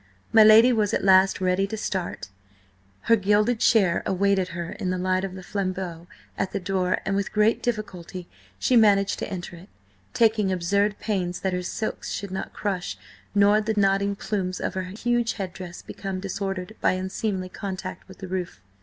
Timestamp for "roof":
18.27-18.59